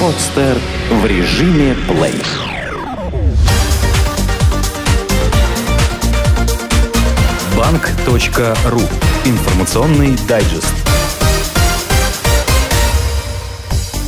Подстер 0.00 0.58
в 0.90 1.06
режиме 1.06 1.74
плей. 1.88 2.22
Банк.ру. 7.56 8.80
Информационный 9.24 10.16
дайджест. 10.28 10.74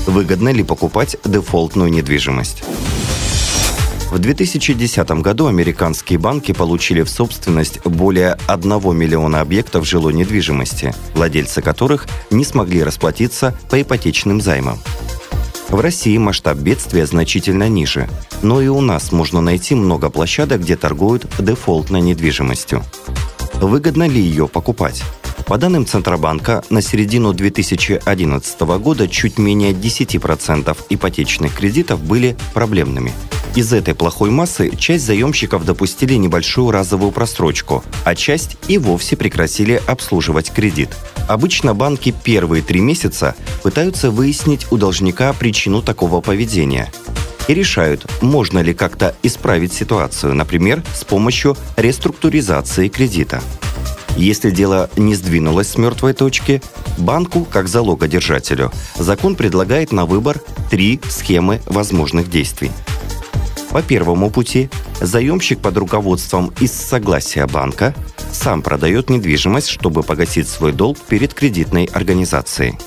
Выгодно 0.07 0.51
ли 0.51 0.63
покупать 0.63 1.17
дефолтную 1.25 1.91
недвижимость? 1.91 2.63
В 4.11 4.19
2010 4.19 5.11
году 5.21 5.49
американские 5.49 6.19
банки 6.19 6.53
получили 6.53 7.03
в 7.03 7.11
собственность 7.11 7.85
более 7.85 8.39
1 8.47 8.97
миллиона 8.97 9.43
объектов 9.43 9.87
жилой 9.87 10.15
недвижимости, 10.15 10.95
владельцы 11.15 11.61
которых 11.61 12.09
не 12.31 12.45
смогли 12.45 12.83
расплатиться 12.83 13.55
по 13.71 13.81
ипотечным 13.81 14.41
займам. 14.41 14.79
В 15.69 15.79
России 15.81 16.17
масштаб 16.17 16.57
бедствия 16.57 17.05
значительно 17.05 17.69
ниже, 17.69 18.09
но 18.41 18.63
и 18.63 18.69
у 18.69 18.81
нас 18.81 19.13
можно 19.13 19.43
найти 19.43 19.75
много 19.75 20.09
площадок, 20.09 20.63
где 20.63 20.77
торгуют 20.77 21.27
дефолтной 21.39 22.01
недвижимостью. 22.01 22.83
Выгодно 23.61 24.09
ли 24.09 24.21
ее 24.23 24.49
покупать? 24.49 25.03
По 25.47 25.59
данным 25.59 25.85
Центробанка, 25.85 26.65
на 26.71 26.81
середину 26.81 27.35
2011 27.35 28.61
года 28.61 29.07
чуть 29.07 29.39
менее 29.39 29.73
10% 29.73 30.77
ипотечных 30.89 31.55
кредитов 31.55 32.03
были 32.03 32.37
проблемными. 32.55 33.13
Из 33.59 33.73
этой 33.73 33.95
плохой 33.95 34.31
массы 34.31 34.71
часть 34.77 35.05
заемщиков 35.05 35.65
допустили 35.65 36.15
небольшую 36.15 36.71
разовую 36.71 37.11
просрочку, 37.11 37.83
а 38.05 38.15
часть 38.15 38.57
и 38.69 38.79
вовсе 38.79 39.17
прекратили 39.17 39.83
обслуживать 39.87 40.51
кредит– 40.53 40.91
Обычно 41.29 41.75
банки 41.75 42.15
первые 42.25 42.63
три 42.63 42.81
месяца 42.81 43.37
пытаются 43.63 44.11
выяснить 44.11 44.67
у 44.73 44.79
должника 44.79 45.35
причину 45.35 45.83
такого 45.83 46.23
поведения 46.23 46.91
и 47.49 47.55
решают, 47.55 48.11
можно 48.23 48.61
ли 48.61 48.73
как-то 48.73 49.15
исправить 49.23 49.75
ситуацию, 49.75 50.35
например, 50.35 50.83
с 50.95 51.05
помощью 51.05 51.55
реструктуризации 51.77 52.89
кредита. 52.89 53.43
Если 54.17 54.51
дело 54.51 54.89
не 54.97 55.15
сдвинулось 55.15 55.69
с 55.69 55.77
мертвой 55.77 56.15
точки, 56.15 56.63
банку, 56.97 57.45
как 57.45 57.69
залогодержателю, 57.69 58.73
закон 58.99 59.35
предлагает 59.37 59.93
на 59.93 60.07
выбор 60.07 60.41
три 60.71 60.99
схемы 61.11 61.61
возможных 61.67 62.31
действий. 62.31 62.71
По 63.71 63.83
первому 63.83 64.31
пути 64.31 64.71
заемщик 65.01 65.61
под 65.61 65.77
руководством 65.77 66.53
из 66.61 66.73
согласия 66.73 67.47
банка 67.47 67.95
сам 68.33 68.63
продает 68.63 69.11
недвижимость, 69.11 69.69
чтобы 69.69 70.03
погасить 70.03 70.49
свой 70.49 70.73
долг 70.73 70.99
перед 70.99 71.35
кредитной 71.35 71.85
организацией. 71.85 72.79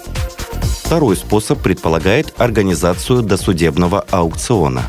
Второй 0.83 1.15
способ 1.15 1.61
предполагает 1.61 2.33
организацию 2.37 3.21
досудебного 3.21 4.01
аукциона. 4.11 4.83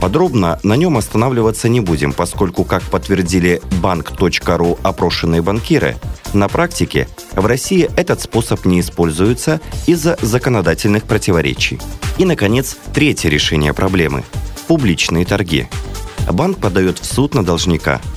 Подробно 0.00 0.58
на 0.62 0.76
нем 0.76 0.98
останавливаться 0.98 1.68
не 1.68 1.80
будем, 1.80 2.12
поскольку, 2.12 2.64
как 2.64 2.82
подтвердили 2.82 3.62
банк.ру 3.80 4.78
опрошенные 4.82 5.40
банкиры, 5.40 5.96
на 6.34 6.48
практике 6.48 7.08
в 7.32 7.46
России 7.46 7.88
этот 7.96 8.20
способ 8.20 8.66
не 8.66 8.80
используется 8.80 9.60
из-за 9.86 10.18
законодательных 10.20 11.04
противоречий. 11.04 11.80
И, 12.18 12.24
наконец, 12.24 12.76
третье 12.92 13.30
решение 13.30 13.72
проблемы– 13.72 14.24
публичные 14.66 15.24
торги. 15.24 15.68
Банк 16.30 16.58
подает 16.58 16.98
в 16.98 17.04
суд 17.04 17.34
на 17.34 17.44
должника– 17.44 18.00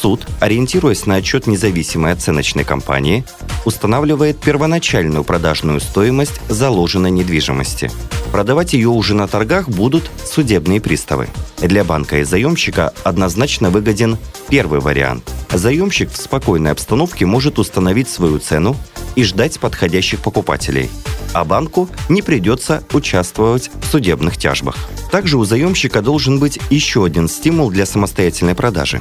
Суд, 0.00 0.26
ориентируясь 0.40 1.06
на 1.06 1.16
отчет 1.16 1.46
независимой 1.46 2.12
оценочной 2.12 2.64
компании, 2.64 3.24
устанавливает 3.64 4.38
первоначальную 4.38 5.24
продажную 5.24 5.80
стоимость 5.80 6.40
заложенной 6.48 7.10
недвижимости. 7.10 7.90
Продавать 8.30 8.74
ее 8.74 8.88
уже 8.88 9.14
на 9.14 9.26
торгах 9.26 9.68
будут 9.68 10.10
судебные 10.24 10.80
приставы. 10.80 11.28
Для 11.58 11.82
банка 11.82 12.18
и 12.18 12.24
заемщика 12.24 12.92
однозначно 13.04 13.70
выгоден 13.70 14.18
первый 14.48 14.80
вариант. 14.80 15.30
Заемщик 15.50 16.10
в 16.10 16.16
спокойной 16.16 16.72
обстановке 16.72 17.24
может 17.24 17.58
установить 17.58 18.08
свою 18.08 18.38
цену 18.38 18.76
и 19.14 19.24
ждать 19.24 19.58
подходящих 19.58 20.20
покупателей– 20.20 20.90
а 21.36 21.44
банку 21.44 21.88
не 22.08 22.22
придется 22.22 22.82
участвовать 22.94 23.70
в 23.82 23.86
судебных 23.90 24.38
тяжбах. 24.38 24.76
Также 25.16 25.38
у 25.38 25.44
заемщика 25.46 26.02
должен 26.02 26.38
быть 26.38 26.60
еще 26.68 27.06
один 27.06 27.26
стимул 27.26 27.70
для 27.70 27.86
самостоятельной 27.86 28.54
продажи. 28.54 29.00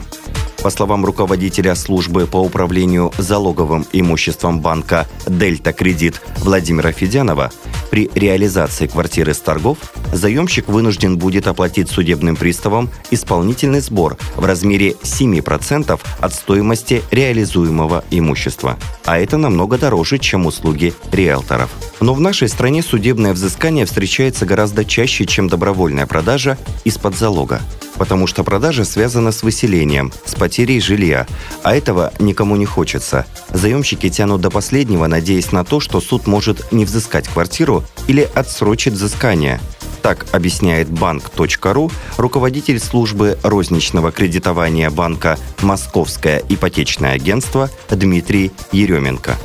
По 0.66 0.72
словам 0.72 1.06
руководителя 1.06 1.76
службы 1.76 2.26
по 2.26 2.38
управлению 2.38 3.14
залоговым 3.20 3.86
имуществом 3.94 4.62
банка 4.62 5.06
«Дельта 5.28 5.74
Кредит» 5.74 6.20
Владимира 6.40 6.92
Федянова, 6.92 7.52
при 7.92 8.10
реализации 8.16 8.88
квартиры 8.88 9.36
с 9.36 9.40
торгов 9.42 9.78
заемщик 10.12 10.68
вынужден 10.68 11.20
будет 11.20 11.46
оплатить 11.46 11.92
судебным 11.92 12.36
приставам 12.36 12.90
исполнительный 13.12 13.80
сбор 13.80 14.18
в 14.36 14.44
размере 14.44 14.94
7% 15.04 16.00
от 16.20 16.34
стоимости 16.34 17.04
реализуемого 17.12 18.04
имущества. 18.10 18.80
А 19.06 19.20
это 19.20 19.38
намного 19.38 19.78
дороже, 19.78 20.18
чем 20.18 20.48
услуги 20.48 20.96
риэлторов. 21.12 21.70
Но 22.00 22.16
в 22.16 22.20
нашей 22.20 22.50
стране 22.50 22.82
судебное 22.82 23.34
взыскание 23.34 23.86
встречается 23.86 24.48
гораздо 24.48 24.84
чаще, 24.84 25.28
чем 25.28 25.48
добровольная 25.48 26.08
продажа 26.08 26.58
из-под 26.86 27.16
залога 27.16 27.62
потому 27.98 28.28
что 28.28 28.44
продажа 28.44 28.86
связана 28.86 29.32
с 29.32 29.44
выселением, 29.44 30.12
с 30.26 30.36
потерей 30.36 30.80
жилья, 30.80 31.28
а 31.64 31.76
этого 31.76 32.14
никому 32.20 32.56
не 32.56 32.66
хочется. 32.66 33.26
Заемщики 33.52 34.10
тянут 34.10 34.42
до 34.42 34.50
последнего, 34.50 35.08
надеясь 35.08 35.52
на 35.52 35.64
то, 35.64 35.80
что 35.80 36.02
суд 36.02 36.28
может 36.28 36.72
не 36.72 36.86
взыскать 36.86 37.28
квартиру 37.28 37.84
или 38.08 38.30
отсрочит 38.36 38.94
взыскание. 38.94 39.60
Так 40.02 40.28
объясняет 40.34 40.88
банк.ру 40.88 41.92
руководитель 42.18 42.80
службы 42.80 43.40
розничного 43.42 44.12
кредитования 44.12 44.92
банка 44.92 45.40
«Московское 45.64 46.44
ипотечное 46.48 47.14
агентство» 47.14 47.72
Дмитрий 47.90 48.52
Еременко. 48.72 49.36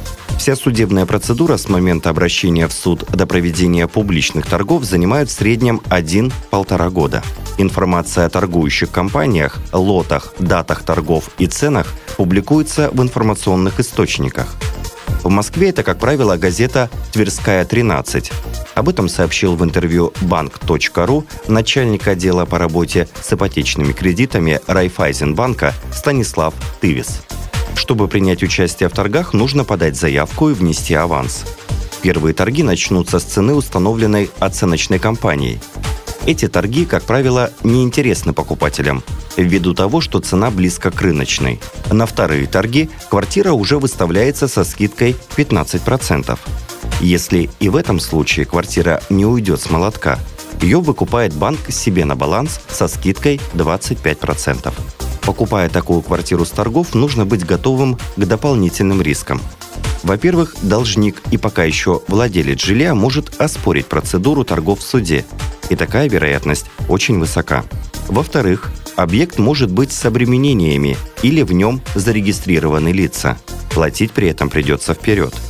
Вся 0.41 0.57
судебная 0.57 1.05
процедура 1.05 1.59
с 1.59 1.69
момента 1.69 2.09
обращения 2.09 2.67
в 2.67 2.73
суд 2.73 3.05
до 3.11 3.27
проведения 3.27 3.87
публичных 3.87 4.47
торгов 4.47 4.85
занимает 4.85 5.29
в 5.29 5.33
среднем 5.33 5.83
1-1,5 5.91 6.91
года. 6.91 7.23
Информация 7.59 8.25
о 8.25 8.31
торгующих 8.31 8.91
компаниях, 8.91 9.59
лотах, 9.71 10.33
датах 10.39 10.83
торгов 10.83 11.29
и 11.37 11.47
ценах 11.47 11.89
публикуется 12.17 12.89
в 12.91 13.03
информационных 13.03 13.81
источниках. 13.81 14.57
В 15.23 15.29
Москве 15.29 15.69
это, 15.69 15.83
как 15.83 15.99
правило, 15.99 16.39
газета 16.39 16.89
«Тверская 17.13 17.67
13». 17.67 18.33
Об 18.75 18.89
этом 18.89 19.11
сообщил 19.11 19.57
в 19.57 19.63
интервью 19.63 20.15
банк.ру 20.23 21.27
начальник 21.49 22.09
отдела 22.09 22.47
по 22.47 22.57
работе 22.57 23.09
с 23.21 23.31
ипотечными 23.31 23.93
кредитами 23.93 24.59
Райфайзенбанка 24.67 25.75
Станислав 25.93 26.55
Тывис. 26.81 27.21
Чтобы 27.75 28.09
принять 28.09 28.43
участие 28.43 28.89
в 28.89 28.93
торгах, 28.93 29.33
нужно 29.33 29.65
подать 29.65 29.97
заявку 29.97 30.51
и 30.51 30.55
внести 30.55 30.95
аванс. 30.95 31.45
Первые 32.03 32.35
торги 32.35 32.63
начнутся 32.63 33.19
с 33.19 33.25
цены, 33.25 33.55
установленной 33.55 34.31
оценочной 34.39 34.99
компанией. 34.99 35.61
Эти 36.27 36.49
торги, 36.49 36.85
как 36.85 37.03
правило, 37.05 37.51
не 37.63 37.83
интересны 37.83 38.33
покупателям, 38.33 39.03
ввиду 39.37 39.75
того, 39.75 40.01
что 40.01 40.21
цена 40.21 40.51
близко 40.51 40.91
к 40.91 41.01
рыночной. 41.01 41.61
На 41.91 42.07
вторые 42.07 42.47
торги 42.47 42.91
квартира 43.09 43.53
уже 43.53 43.79
выставляется 43.79 44.47
со 44.47 44.65
скидкой 44.65 45.17
15%. 45.37 46.39
Если 47.01 47.49
и 47.61 47.69
в 47.69 47.77
этом 47.77 47.99
случае 48.01 48.45
квартира 48.45 49.03
не 49.09 49.25
уйдет 49.25 49.61
с 49.61 49.71
молотка, 49.71 50.19
ее 50.61 50.81
выкупает 50.81 51.35
банк 51.35 51.71
себе 51.71 52.05
на 52.05 52.17
баланс 52.17 52.61
со 52.69 52.87
скидкой 52.89 53.41
25%. 53.55 54.73
Покупая 55.23 55.69
такую 55.69 56.03
квартиру 56.03 56.45
с 56.45 56.51
торгов, 56.51 56.95
нужно 56.95 57.27
быть 57.27 57.45
готовым 57.45 57.99
к 58.17 58.25
дополнительным 58.25 59.03
рискам. 59.03 59.41
Во-первых, 60.03 60.57
должник 60.63 61.23
и 61.31 61.37
пока 61.37 61.65
еще 61.65 62.01
владелец 62.09 62.61
жилья 62.63 62.95
может 62.95 63.41
оспорить 63.41 63.87
процедуру 63.87 64.45
торгов 64.45 64.81
в 64.81 64.83
суде, 64.83 65.25
и 65.69 65.77
такая 65.77 66.09
вероятность 66.09 66.67
очень 66.89 67.19
высока. 67.19 67.65
Во-вторых, 68.09 68.73
объект 68.97 69.39
может 69.39 69.71
быть 69.71 69.93
с 69.93 70.05
обременениями 70.05 70.97
или 71.23 71.43
в 71.43 71.53
нем 71.53 71.81
зарегистрированы 71.95 72.93
лица. 72.93 73.39
Платить 73.75 74.13
при 74.13 74.29
этом 74.29 74.49
придется 74.49 74.95
вперед– 74.95 75.35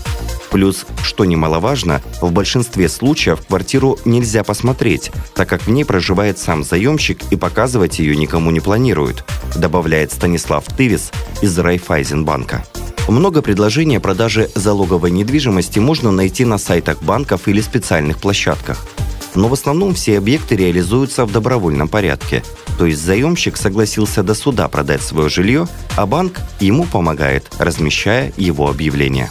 Плюс, 0.50 0.84
что 1.02 1.24
немаловажно, 1.24 2.02
в 2.20 2.32
большинстве 2.32 2.88
случаев 2.88 3.40
квартиру 3.46 3.98
нельзя 4.04 4.42
посмотреть, 4.42 5.10
так 5.34 5.48
как 5.48 5.62
в 5.62 5.70
ней 5.70 5.84
проживает 5.84 6.38
сам 6.38 6.64
заемщик 6.64 7.20
и 7.30 7.36
показывать 7.36 7.98
ее 7.98 8.16
никому 8.16 8.50
не 8.50 8.60
планируют, 8.60 9.24
добавляет 9.54 10.12
Станислав 10.12 10.64
Тывис 10.76 11.12
из 11.40 11.56
Райфайзенбанка. 11.58 12.64
Много 13.08 13.42
предложений 13.42 13.96
о 13.96 14.00
продаже 14.00 14.50
залоговой 14.54 15.10
недвижимости 15.10 15.78
можно 15.78 16.10
найти 16.10 16.44
на 16.44 16.58
сайтах 16.58 17.02
банков 17.02 17.48
или 17.48 17.60
специальных 17.60 18.18
площадках. 18.18 18.86
Но 19.34 19.48
в 19.48 19.52
основном 19.52 19.94
все 19.94 20.18
объекты 20.18 20.56
реализуются 20.56 21.24
в 21.24 21.32
добровольном 21.32 21.88
порядке. 21.88 22.42
То 22.78 22.86
есть 22.86 23.02
заемщик 23.04 23.56
согласился 23.56 24.22
до 24.22 24.34
суда 24.34 24.68
продать 24.68 25.02
свое 25.02 25.28
жилье, 25.28 25.68
а 25.96 26.06
банк 26.06 26.40
ему 26.58 26.84
помогает, 26.84 27.48
размещая 27.58 28.32
его 28.36 28.68
объявление. 28.68 29.30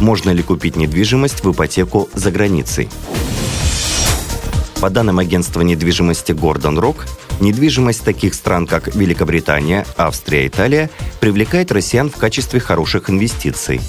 Можно 0.00 0.30
ли 0.30 0.42
купить 0.42 0.76
недвижимость 0.76 1.42
в 1.42 1.50
ипотеку 1.50 2.08
за 2.14 2.30
границей? 2.30 2.88
По 4.80 4.90
данным 4.90 5.18
агентства 5.18 5.62
недвижимости 5.62 6.32
Гордон 6.32 6.78
Рок, 6.78 7.06
недвижимость 7.40 8.04
таких 8.04 8.34
стран, 8.34 8.66
как 8.66 8.94
Великобритания, 8.94 9.86
Австрия, 9.96 10.46
Италия, 10.46 10.90
привлекает 11.20 11.72
россиян 11.72 12.10
в 12.10 12.16
качестве 12.16 12.60
хороших 12.60 13.08
инвестиций. 13.08 13.80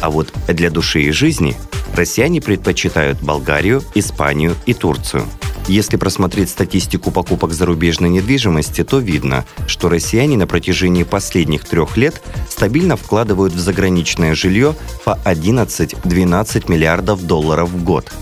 А 0.00 0.08
вот 0.10 0.32
для 0.48 0.70
души 0.70 1.02
и 1.02 1.10
жизни 1.10 1.54
россияне 1.94 2.40
предпочитают 2.40 3.20
Болгарию, 3.20 3.82
Испанию 3.94 4.56
и 4.64 4.72
Турцию– 4.72 5.24
если 5.70 5.96
просмотреть 5.96 6.50
статистику 6.50 7.10
покупок 7.12 7.52
зарубежной 7.52 8.08
недвижимости, 8.08 8.82
то 8.82 8.98
видно, 8.98 9.44
что 9.66 9.88
россияне 9.88 10.36
на 10.36 10.46
протяжении 10.46 11.04
последних 11.04 11.64
трех 11.64 11.96
лет 11.96 12.20
стабильно 12.48 12.96
вкладывают 12.96 13.52
в 13.52 13.58
заграничное 13.58 14.34
жилье 14.34 14.74
по 15.04 15.18
11-12 15.24 16.70
миллиардов 16.70 17.24
долларов 17.24 17.70
в 17.70 17.84
год. 17.84 18.12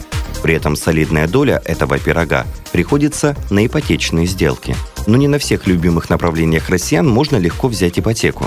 При 0.43 0.55
этом 0.55 0.77
солидная 0.77 1.27
доля 1.27 1.63
этого 1.65 1.99
пирога 1.99 2.47
приходится 2.71 3.35
на 3.51 3.67
ипотечные 3.67 4.27
сделки. 4.27 4.77
Но 5.07 5.17
не 5.17 5.27
на 5.27 5.39
всех 5.39 5.67
любимых 5.67 6.11
направлениях 6.11 6.69
россиян 6.69 7.09
можно 7.09 7.37
легко 7.37 7.69
взять 7.69 7.99
ипотеку. 7.99 8.47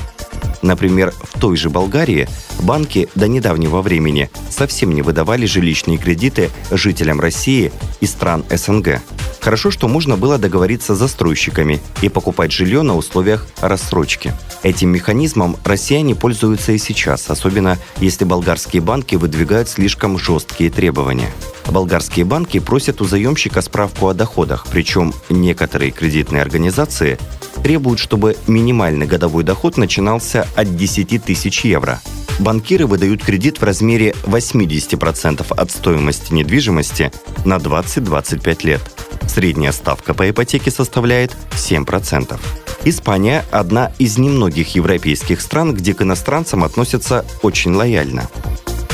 Например, 0.62 1.14
в 1.22 1.40
той 1.40 1.58
же 1.58 1.70
Болгарии 1.70 2.28
банки 2.60 3.10
до 3.16 3.28
недавнего 3.28 3.82
времени 3.82 4.30
совсем 4.50 4.92
не 4.94 5.02
выдавали 5.02 5.46
жилищные 5.46 5.98
кредиты 5.98 6.50
жителям 6.70 7.20
России 7.20 7.72
и 8.00 8.06
стран 8.06 8.44
СНГ. 8.50 9.02
Хорошо, 9.42 9.72
что 9.72 9.88
можно 9.88 10.18
было 10.18 10.38
договориться 10.38 10.94
с 10.94 11.00
застройщиками 11.00 11.82
и 12.04 12.10
покупать 12.10 12.52
жилье 12.52 12.84
на 12.84 12.96
условиях 12.96 13.48
рассрочки. 13.60 14.34
Этим 14.62 14.90
механизмом 14.90 15.58
россияне 15.66 16.14
пользуются 16.14 16.74
и 16.74 16.78
сейчас, 16.78 17.28
особенно 17.28 17.80
если 17.98 18.24
болгарские 18.24 18.84
банки 18.84 19.16
выдвигают 19.16 19.68
слишком 19.68 20.20
жесткие 20.20 20.70
требования. 20.70 21.32
Болгарские 21.68 22.26
банки 22.26 22.60
просят 22.60 23.02
у 23.02 23.06
заемщика 23.06 23.62
справку 23.62 24.10
о 24.10 24.14
доходах, 24.14 24.68
причем 24.70 25.14
некоторые 25.30 25.90
кредитные 25.90 26.44
организации 26.44 27.18
требуют, 27.64 28.00
чтобы 28.00 28.36
минимальный 28.48 29.06
годовой 29.06 29.44
доход 29.44 29.78
начинался 29.78 30.48
от 30.56 30.76
10 30.76 31.24
тысяч 31.24 31.66
евро. 31.66 32.02
Банкиры 32.40 32.88
выдают 32.88 33.24
кредит 33.24 33.60
в 33.60 33.64
размере 33.64 34.16
80% 34.24 35.54
от 35.56 35.72
стоимости 35.72 36.34
недвижимости 36.34 37.12
на 37.46 37.58
20-25 37.58 38.66
лет. 38.66 38.82
Средняя 39.28 39.72
ставка 39.72 40.14
по 40.14 40.30
ипотеке 40.30 40.72
составляет 40.72 41.36
7%. 41.52 42.40
Испания– 42.84 43.46
одна 43.52 43.92
из 44.00 44.18
немногих 44.18 44.76
европейских 44.76 45.40
стран, 45.40 45.76
где 45.76 45.94
к 45.94 46.02
иностранцам 46.02 46.64
относятся 46.64 47.26
очень 47.44 47.74
лояльно. 47.74 48.28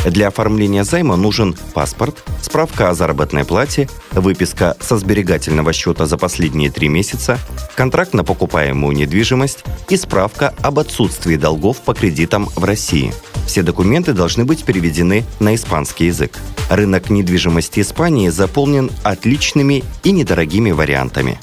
Для 0.05 0.27
оформления 0.27 0.83
займа 0.83 1.15
нужен 1.15 1.55
паспорт, 1.73 2.23
справка 2.41 2.89
о 2.89 2.93
заработной 2.93 3.43
плате, 3.43 3.89
выписка 4.11 4.75
со 4.79 4.97
сберегательного 4.97 5.73
счета 5.73 6.05
за 6.05 6.17
последние 6.17 6.71
три 6.71 6.87
месяца, 6.87 7.39
контракт 7.75 8.13
на 8.13 8.23
покупаемую 8.23 8.95
недвижимость 8.95 9.63
и 9.89 9.97
справка 9.97 10.53
об 10.61 10.79
отсутствии 10.79 11.35
долгов 11.35 11.77
по 11.81 11.93
кредитам 11.93 12.47
в 12.55 12.63
России. 12.63 13.13
Все 13.45 13.63
документы 13.63 14.13
должны 14.13 14.45
быть 14.45 14.63
переведены 14.63 15.25
на 15.39 15.55
испанский 15.55 16.05
язык. 16.05 16.37
Рынок 16.69 17.09
недвижимости 17.09 17.79
Испании 17.79 18.29
заполнен 18.29 18.91
отличными 19.03 19.83
и 20.03 20.11
недорогими 20.11 20.71
вариантами. 20.71 21.39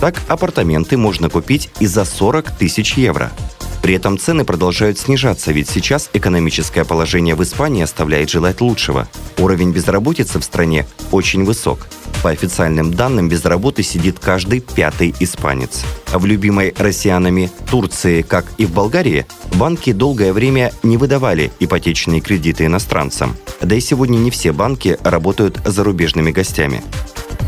Так, 0.00 0.14
апартаменты 0.28 0.96
можно 0.96 1.28
купить 1.28 1.70
и 1.80 1.86
за 1.86 2.04
40 2.04 2.52
тысяч 2.52 2.94
евро– 2.94 3.30
при 3.82 3.94
этом 3.94 4.18
цены 4.18 4.44
продолжают 4.44 4.98
снижаться, 4.98 5.52
ведь 5.52 5.68
сейчас 5.68 6.10
экономическое 6.12 6.84
положение 6.84 7.34
в 7.34 7.42
Испании 7.42 7.82
оставляет 7.82 8.30
желать 8.30 8.60
лучшего. 8.60 9.08
Уровень 9.38 9.72
безработицы 9.72 10.38
в 10.38 10.44
стране 10.44 10.86
очень 11.10 11.44
высок. 11.44 11.86
По 12.22 12.30
официальным 12.30 12.92
данным, 12.92 13.28
без 13.28 13.44
работы 13.46 13.82
сидит 13.82 14.18
каждый 14.18 14.60
пятый 14.60 15.14
испанец. 15.20 15.84
А 16.12 16.18
в 16.18 16.26
любимой 16.26 16.74
россиянами 16.76 17.50
Турции, 17.70 18.20
как 18.20 18.44
и 18.58 18.66
в 18.66 18.72
Болгарии, 18.72 19.26
банки 19.54 19.92
долгое 19.92 20.34
время 20.34 20.72
не 20.82 20.98
выдавали 20.98 21.50
ипотечные 21.60 22.20
кредиты 22.20 22.66
иностранцам. 22.66 23.36
Да 23.62 23.74
и 23.74 23.80
сегодня 23.80 24.18
не 24.18 24.30
все 24.30 24.52
банки 24.52 24.98
работают 25.02 25.60
зарубежными 25.64 26.30
гостями. 26.30 26.82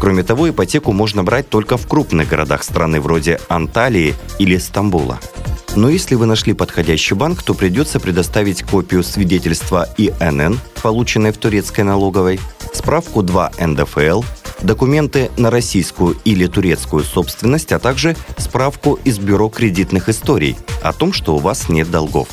Кроме 0.00 0.22
того, 0.22 0.48
ипотеку 0.48 0.92
можно 0.92 1.22
брать 1.22 1.48
только 1.48 1.76
в 1.76 1.86
крупных 1.86 2.28
городах 2.28 2.64
страны 2.64 3.00
вроде 3.00 3.38
Анталии 3.48 4.14
или 4.38 4.56
Стамбула. 4.56 5.20
Но 5.74 5.88
если 5.88 6.14
вы 6.16 6.26
нашли 6.26 6.52
подходящий 6.52 7.14
банк, 7.14 7.42
то 7.42 7.54
придется 7.54 7.98
предоставить 7.98 8.62
копию 8.62 9.02
свидетельства 9.02 9.88
ИНН, 9.96 10.60
полученной 10.82 11.32
в 11.32 11.38
турецкой 11.38 11.82
налоговой, 11.82 12.40
справку 12.74 13.22
2 13.22 13.52
НДФЛ, 13.58 14.22
документы 14.60 15.30
на 15.38 15.50
российскую 15.50 16.16
или 16.24 16.46
турецкую 16.46 17.04
собственность, 17.04 17.72
а 17.72 17.78
также 17.78 18.16
справку 18.36 18.98
из 19.04 19.18
Бюро 19.18 19.48
кредитных 19.48 20.10
историй 20.10 20.56
о 20.82 20.92
том, 20.92 21.14
что 21.14 21.36
у 21.36 21.38
вас 21.38 21.70
нет 21.70 21.90
долгов. 21.90 22.28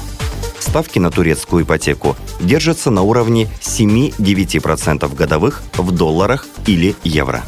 Ставки 0.59 0.99
на 0.99 1.09
турецкую 1.09 1.63
ипотеку 1.63 2.17
держатся 2.41 2.91
на 2.91 3.03
уровне 3.03 3.49
7-9% 3.61 5.15
годовых 5.15 5.63
в 5.77 5.91
долларах 5.91 6.45
или 6.67 6.93
евро. 7.05 7.43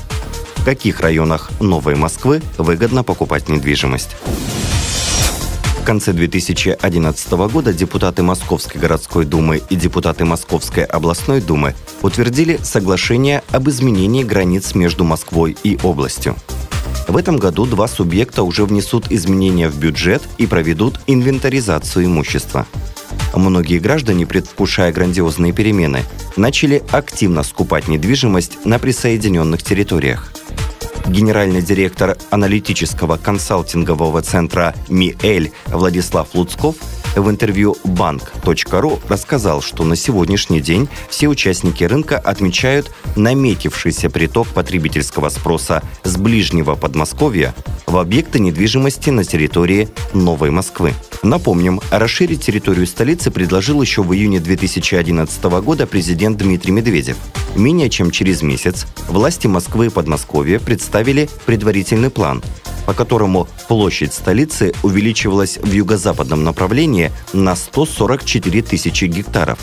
В 0.56 0.64
каких 0.64 1.02
районах 1.02 1.52
Новой 1.60 1.96
Москвы 1.96 2.42
выгодно 2.58 3.04
покупать 3.04 3.50
недвижимость? 3.50 4.16
В 5.82 5.84
конце 5.84 6.14
2011 6.14 7.32
года 7.52 7.74
депутаты 7.74 8.22
Московской 8.22 8.80
городской 8.80 9.26
думы 9.26 9.64
и 9.68 9.76
депутаты 9.76 10.26
Московской 10.26 10.84
областной 10.84 11.42
думы 11.42 11.74
утвердили 12.04 12.60
соглашение 12.62 13.42
об 13.50 13.68
изменении 13.68 14.24
границ 14.24 14.76
между 14.76 15.04
Москвой 15.04 15.58
и 15.64 15.80
областью. 15.82 16.36
В 17.08 17.18
этом 17.18 17.38
году 17.38 17.66
два 17.66 17.88
субъекта 17.88 18.44
уже 18.44 18.66
внесут 18.66 19.12
изменения 19.12 19.70
в 19.70 19.80
бюджет 19.80 20.22
и 20.38 20.46
проведут 20.46 21.00
инвентаризацию 21.08 22.06
имущества. 22.06 22.68
Многие 23.34 23.80
граждане, 23.80 24.28
предвкушая 24.28 24.94
грандиозные 24.94 25.52
перемены, 25.52 26.04
начали 26.38 26.84
активно 26.92 27.42
скупать 27.42 27.88
недвижимость 27.88 28.66
на 28.66 28.78
присоединенных 28.78 29.64
территориях– 29.64 30.31
генеральный 31.08 31.62
директор 31.62 32.18
аналитического 32.30 33.18
консалтингового 33.18 34.22
центра 34.22 34.76
МИЭЛь 34.90 35.52
Владислав 35.68 36.34
Луцков 36.34 36.76
в 37.16 37.30
интервью 37.30 37.78
bank.ru 37.84 39.00
рассказал, 39.08 39.62
что 39.62 39.84
на 39.84 39.96
сегодняшний 39.96 40.62
день 40.62 40.88
все 41.10 41.28
участники 41.28 41.84
рынка 41.84 42.18
отмечают 42.18 42.92
наметившийся 43.16 44.10
приток 44.10 44.48
потребительского 44.48 45.30
спроса 45.30 45.84
с 46.04 46.18
ближнего 46.18 46.76
Подмосковья 46.76 47.54
в 47.86 47.98
объекты 47.98 48.40
недвижимости 48.40 49.10
на 49.10 49.24
территории 49.24 49.90
Новой 50.14 50.52
Москвы. 50.52 50.94
Напомним, 51.24 51.82
расширить 51.92 52.44
территорию 52.44 52.88
столицы 52.88 53.30
предложил 53.30 53.82
еще 53.82 54.02
в 54.02 54.14
июне 54.14 54.40
2011 54.40 55.44
года 55.44 55.86
президент 55.86 56.38
Дмитрий 56.38 56.72
Медведев. 56.72 57.18
Менее 57.56 57.90
чем 57.90 58.12
через 58.12 58.42
месяц 58.42 58.86
власти 59.08 59.48
Москвы 59.48 59.88
и 59.88 59.90
Подмосковья 59.90 60.60
представили 60.60 61.30
предварительный 61.46 62.10
план, 62.10 62.42
по 62.92 62.96
которому 62.96 63.48
площадь 63.70 64.14
столицы 64.14 64.74
увеличивалась 64.84 65.58
в 65.58 65.72
юго-западном 65.72 66.44
направлении 66.44 67.10
на 67.32 67.56
144 67.56 68.62
тысячи 68.64 69.06
гектаров. 69.06 69.60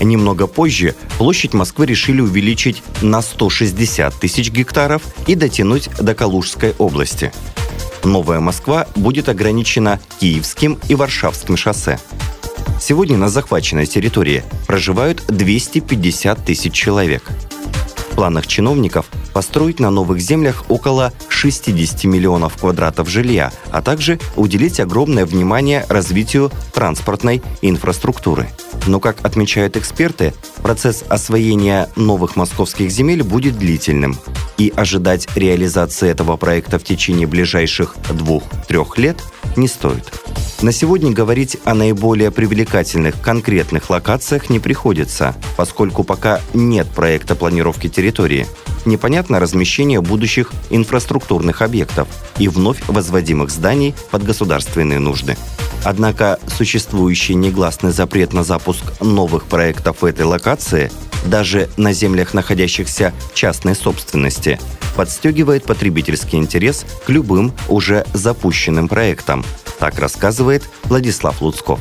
Немного 0.00 0.48
позже 0.48 0.96
площадь 1.16 1.54
Москвы 1.54 1.86
решили 1.86 2.20
увеличить 2.20 2.82
на 3.00 3.22
160 3.22 4.12
тысяч 4.14 4.50
гектаров 4.50 5.02
и 5.28 5.36
дотянуть 5.36 5.90
до 6.00 6.16
Калужской 6.16 6.74
области. 6.78 7.32
Новая 8.02 8.40
Москва 8.40 8.88
будет 8.96 9.28
ограничена 9.28 10.00
Киевским 10.18 10.76
и 10.88 10.96
Варшавским 10.96 11.56
шоссе. 11.56 12.00
Сегодня 12.80 13.16
на 13.16 13.28
захваченной 13.28 13.86
территории 13.86 14.42
проживают 14.66 15.22
250 15.28 16.44
тысяч 16.44 16.72
человек. 16.72 17.30
Планах 18.14 18.46
чиновников 18.46 19.06
построить 19.32 19.80
на 19.80 19.90
новых 19.90 20.20
землях 20.20 20.64
около 20.68 21.12
60 21.28 22.04
миллионов 22.04 22.56
квадратов 22.56 23.08
жилья, 23.08 23.52
а 23.70 23.82
также 23.82 24.18
уделить 24.36 24.80
огромное 24.80 25.26
внимание 25.26 25.86
развитию 25.88 26.50
транспортной 26.72 27.42
инфраструктуры. 27.62 28.48
Но, 28.86 29.00
как 29.00 29.24
отмечают 29.24 29.76
эксперты, 29.76 30.34
процесс 30.62 31.04
освоения 31.08 31.88
новых 31.96 32.36
московских 32.36 32.90
земель 32.90 33.22
будет 33.22 33.58
длительным, 33.58 34.18
и 34.58 34.72
ожидать 34.76 35.28
реализации 35.34 36.08
этого 36.08 36.36
проекта 36.36 36.78
в 36.78 36.84
течение 36.84 37.26
ближайших 37.26 37.96
двух-трех 38.12 38.98
лет 38.98 39.22
не 39.56 39.68
стоит. 39.68 40.12
На 40.62 40.70
сегодня 40.70 41.10
говорить 41.10 41.56
о 41.64 41.74
наиболее 41.74 42.30
привлекательных 42.30 43.20
конкретных 43.20 43.90
локациях 43.90 44.48
не 44.48 44.60
приходится, 44.60 45.34
поскольку 45.56 46.04
пока 46.04 46.40
нет 46.54 46.86
проекта 46.86 47.34
планировки 47.34 47.88
территории. 47.88 48.46
Непонятно 48.84 49.40
размещение 49.40 50.00
будущих 50.00 50.52
инфраструктурных 50.70 51.62
объектов 51.62 52.06
и 52.38 52.46
вновь 52.46 52.80
возводимых 52.86 53.50
зданий 53.50 53.92
под 54.12 54.22
государственные 54.22 55.00
нужды. 55.00 55.36
Однако 55.84 56.38
существующий 56.46 57.34
негласный 57.34 57.90
запрет 57.90 58.32
на 58.32 58.44
запуск 58.44 58.84
новых 59.00 59.46
проектов 59.46 60.02
в 60.02 60.04
этой 60.04 60.26
локации 60.26 60.92
даже 61.26 61.70
на 61.76 61.92
землях, 61.92 62.34
находящихся 62.34 63.12
в 63.32 63.34
частной 63.34 63.74
собственности, 63.74 64.60
подстегивает 64.94 65.64
потребительский 65.64 66.36
интерес 66.36 66.84
к 67.04 67.08
любым 67.08 67.52
уже 67.68 68.06
запущенным 68.14 68.86
проектам. 68.88 69.44
Так 69.82 69.98
рассказывает 69.98 70.62
Владислав 70.84 71.42
Луцков. 71.42 71.80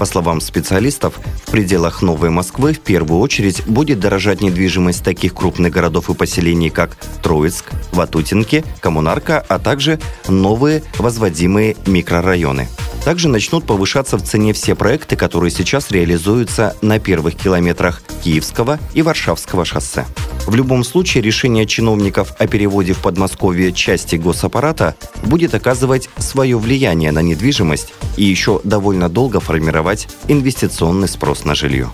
По 0.00 0.04
словам 0.04 0.40
специалистов, 0.40 1.20
в 1.46 1.52
пределах 1.52 2.02
Новой 2.02 2.28
Москвы 2.28 2.72
в 2.72 2.80
первую 2.80 3.20
очередь 3.20 3.64
будет 3.68 4.00
дорожать 4.00 4.40
недвижимость 4.40 5.04
таких 5.04 5.32
крупных 5.32 5.72
городов 5.72 6.10
и 6.10 6.14
поселений, 6.14 6.70
как 6.70 6.96
Троицк, 7.22 7.66
Ватутинки, 7.92 8.64
Коммунарка, 8.80 9.38
а 9.48 9.60
также 9.60 10.00
новые 10.26 10.82
возводимые 10.98 11.76
микрорайоны. 11.86 12.66
Также 13.06 13.28
начнут 13.28 13.64
повышаться 13.64 14.18
в 14.18 14.24
цене 14.24 14.52
все 14.52 14.74
проекты, 14.74 15.14
которые 15.14 15.52
сейчас 15.52 15.92
реализуются 15.92 16.76
на 16.82 16.98
первых 16.98 17.36
километрах 17.36 18.02
Киевского 18.24 18.80
и 18.94 19.02
Варшавского 19.02 19.64
шоссе. 19.64 20.04
В 20.44 20.56
любом 20.56 20.82
случае 20.82 21.22
решение 21.22 21.66
чиновников 21.66 22.34
о 22.40 22.48
переводе 22.48 22.94
в 22.94 22.98
Подмосковье 22.98 23.72
части 23.72 24.16
госаппарата 24.16 24.96
будет 25.22 25.54
оказывать 25.54 26.10
свое 26.18 26.58
влияние 26.58 27.12
на 27.12 27.22
недвижимость 27.22 27.94
и 28.16 28.24
еще 28.24 28.60
довольно 28.64 29.08
долго 29.08 29.38
формировать 29.38 30.08
инвестиционный 30.26 31.06
спрос 31.06 31.44
на 31.44 31.54
жилье. 31.54 31.92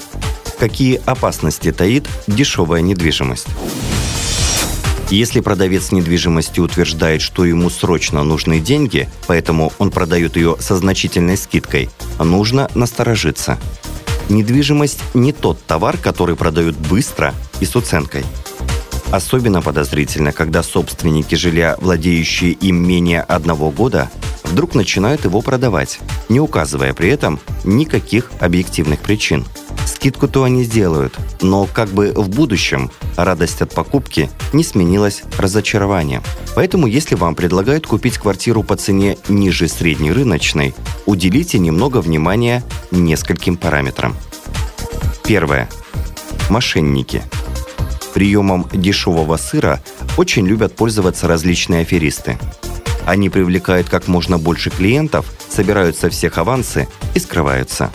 Какие 0.58 0.98
опасности 1.04 1.72
таит 1.72 2.08
дешевая 2.26 2.80
недвижимость? 2.80 3.48
Если 5.12 5.40
продавец 5.40 5.92
недвижимости 5.92 6.58
утверждает, 6.58 7.20
что 7.20 7.44
ему 7.44 7.68
срочно 7.68 8.24
нужны 8.24 8.60
деньги, 8.60 9.10
поэтому 9.26 9.70
он 9.78 9.90
продает 9.90 10.36
ее 10.36 10.56
со 10.58 10.74
значительной 10.74 11.36
скидкой, 11.36 11.90
нужно 12.18 12.70
насторожиться. 12.74 13.58
Недвижимость 14.30 15.00
не 15.12 15.34
тот 15.34 15.62
товар, 15.66 15.98
который 15.98 16.34
продают 16.34 16.76
быстро 16.76 17.34
и 17.60 17.66
с 17.66 17.76
уценкой– 17.76 18.24
Особенно 19.12 19.60
подозрительно, 19.60 20.32
когда 20.32 20.62
собственники 20.62 21.34
жилья, 21.34 21.76
владеющие 21.78 22.52
им 22.52 22.76
менее 22.76 23.20
одного 23.20 23.70
года, 23.70 24.10
вдруг 24.42 24.74
начинают 24.74 25.26
его 25.26 25.42
продавать, 25.42 26.00
не 26.30 26.40
указывая 26.40 26.94
при 26.94 27.10
этом 27.10 27.38
никаких 27.62 28.32
объективных 28.40 29.00
причин. 29.00 29.44
Скидку-то 29.86 30.44
они 30.44 30.64
сделают, 30.64 31.14
но 31.40 31.66
как 31.66 31.88
бы 31.90 32.12
в 32.14 32.28
будущем 32.28 32.90
радость 33.16 33.62
от 33.62 33.74
покупки 33.74 34.30
не 34.52 34.64
сменилась 34.64 35.22
разочарованием. 35.38 36.22
Поэтому 36.54 36.86
если 36.86 37.14
вам 37.14 37.34
предлагают 37.34 37.86
купить 37.86 38.18
квартиру 38.18 38.62
по 38.62 38.76
цене 38.76 39.18
ниже 39.28 39.68
средней 39.68 40.12
рыночной, 40.12 40.74
уделите 41.06 41.58
немного 41.58 42.00
внимания 42.00 42.62
нескольким 42.90 43.56
параметрам. 43.56 44.16
Первое. 45.24 45.68
Мошенники– 46.48 47.22
Приемом 48.12 48.68
дешевого 48.72 49.36
сыра 49.36 49.80
очень 50.16 50.46
любят 50.46 50.76
пользоваться 50.76 51.26
различные 51.26 51.82
аферисты. 51.82 52.38
Они 53.06 53.30
привлекают 53.30 53.88
как 53.88 54.06
можно 54.06 54.38
больше 54.38 54.70
клиентов, 54.70 55.26
собирают 55.48 55.96
со 55.96 56.10
всех 56.10 56.38
авансы 56.38 56.88
и 57.14 57.18
скрываются. 57.18 57.90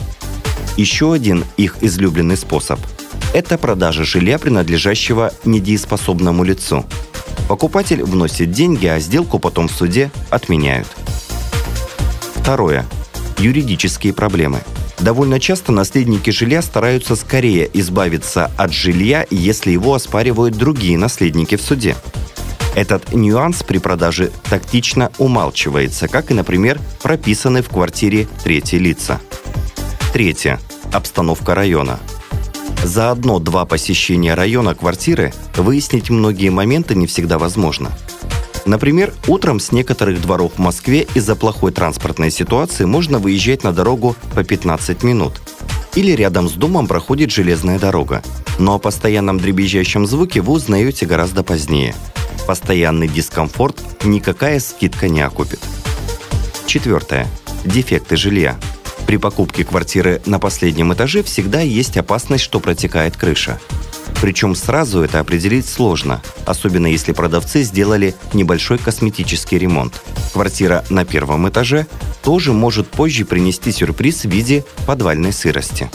Еще 0.78 1.12
один 1.12 1.44
их 1.58 1.78
излюбленный 1.82 2.38
способ– 2.38 2.80
это 3.34 3.58
продажа 3.58 4.06
жилья, 4.06 4.40
принадлежащего 4.40 5.34
недееспособному 5.44 6.44
лицу. 6.44 6.86
Покупатель 7.50 8.04
вносит 8.04 8.52
деньги, 8.52 8.88
а 8.88 9.00
сделку 9.00 9.40
потом 9.40 9.68
в 9.68 9.72
суде 9.72 10.12
отменяют. 10.30 10.88
Второе. 12.36 12.86
Юридические 13.38 14.14
проблемы– 14.14 14.62
Довольно 15.00 15.40
часто 15.40 15.72
наследники 15.72 16.32
жилья 16.32 16.62
стараются 16.62 17.16
скорее 17.16 17.70
избавиться 17.74 18.52
от 18.58 18.74
жилья, 18.74 19.28
если 19.30 19.72
его 19.72 19.94
оспаривают 19.94 20.58
другие 20.58 20.98
наследники 20.98 21.56
в 21.56 21.62
суде. 21.62 21.96
Этот 22.76 23.14
нюанс 23.14 23.64
при 23.64 23.78
продаже 23.78 24.32
тактично 24.50 25.12
умалчивается, 25.18 26.08
как 26.08 26.32
и, 26.32 26.34
например, 26.34 26.80
прописаны 27.02 27.62
в 27.62 27.70
квартире 27.70 28.28
третьи 28.44 28.78
лица. 28.78 29.20
Третье. 30.14 30.60
Обстановка 30.92 31.56
района. 31.56 32.00
За 32.84 33.12
одно-два 33.12 33.66
посещения 33.66 34.34
района 34.34 34.76
квартиры 34.76 35.34
выяснить 35.56 36.10
многие 36.10 36.50
моменты 36.50 36.96
не 36.96 37.08
всегда 37.08 37.38
возможно– 37.38 37.92
Например, 38.68 39.14
утром 39.28 39.62
с 39.62 39.72
некоторых 39.72 40.22
дворов 40.22 40.52
в 40.56 40.60
Москве 40.60 41.08
из-за 41.16 41.38
плохой 41.38 41.72
транспортной 41.72 42.30
ситуации 42.30 42.84
можно 42.84 43.18
выезжать 43.18 43.64
на 43.64 43.72
дорогу 43.72 44.18
по 44.36 44.44
15 44.44 45.04
минут. 45.04 45.42
Или 45.96 46.12
рядом 46.12 46.50
с 46.50 46.52
домом 46.52 46.86
проходит 46.86 47.32
железная 47.32 47.80
дорога. 47.80 48.22
Но 48.60 48.76
о 48.76 48.80
постоянном 48.80 49.40
дребезжащем 49.40 50.06
звуке 50.06 50.42
вы 50.42 50.52
узнаете 50.52 51.06
гораздо 51.06 51.44
позднее. 51.44 51.96
Постоянный 52.46 53.08
дискомфорт 53.08 53.82
никакая 54.04 54.60
скидка 54.60 55.08
не 55.08 55.22
окупит. 55.22 55.62
Четвертое. 56.66 57.26
Дефекты 57.64 58.18
жилья. 58.18 58.58
При 59.08 59.16
покупке 59.16 59.64
квартиры 59.64 60.22
на 60.26 60.38
последнем 60.38 60.94
этаже 60.94 61.24
всегда 61.24 61.62
есть 61.62 61.96
опасность, 61.96 62.44
что 62.44 62.60
протекает 62.60 63.16
крыша. 63.16 63.58
Причем 64.22 64.54
сразу 64.54 65.02
это 65.02 65.22
определить 65.22 65.68
сложно, 65.68 66.22
особенно 66.46 66.88
если 66.88 67.14
продавцы 67.14 67.62
сделали 67.62 68.16
небольшой 68.34 68.78
косметический 68.78 69.58
ремонт. 69.58 70.02
Квартира 70.34 70.84
на 70.90 71.06
первом 71.06 71.48
этаже 71.48 71.88
тоже 72.22 72.52
может 72.52 72.90
позже 72.90 73.24
принести 73.24 73.72
сюрприз 73.72 74.26
в 74.26 74.30
виде 74.30 74.66
подвальной 74.86 75.32
сырости. 75.32 75.90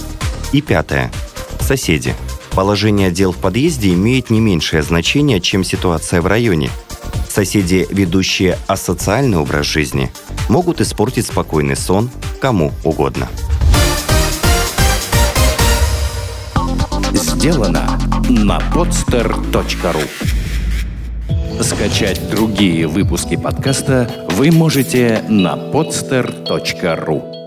И 0.53 0.63
пятое. 0.63 1.13
Соседи. 1.61 2.15
Положение 2.53 3.11
дел 3.11 3.33
в 3.33 3.37
подъезде 3.37 3.93
имеет 3.93 4.31
не 4.31 4.41
меньшее 4.41 4.83
значение, 4.83 5.41
чем 5.41 5.65
ситуация 5.65 6.23
в 6.23 6.27
районе. 6.27 6.71
Соседи, 7.33 7.87
ведущие 7.89 8.59
асоциальный 8.67 9.39
образ 9.39 9.65
жизни, 9.65 10.13
могут 10.51 10.83
испортить 10.83 11.25
спокойный 11.25 11.77
сон 11.77 12.11
кому 12.43 12.73
угодно. 12.85 13.27
Сделано 17.15 17.99
на 18.29 18.59
podster.ru 18.75 20.07
Скачать 21.63 22.29
другие 22.29 22.87
выпуски 22.87 23.37
подкаста 23.37 24.11
вы 24.33 24.51
можете 24.51 25.25
на 25.27 25.55
podster.ru 25.55 27.42